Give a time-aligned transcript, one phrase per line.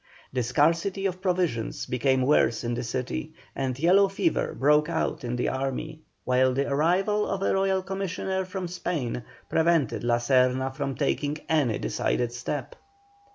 [0.33, 5.35] The scarcity of provisions became worse in the city, and yellow fever broke out in
[5.35, 10.95] the army, while the arrival of a royal commissioner from Spain prevented La Serna from
[10.95, 12.75] taking any decided step.